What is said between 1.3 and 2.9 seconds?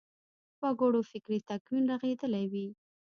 تکوین رغېدلی وي.